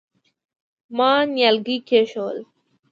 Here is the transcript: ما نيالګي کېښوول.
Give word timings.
ما 0.97 1.11
نيالګي 1.33 1.77
کېښوول. 1.87 2.39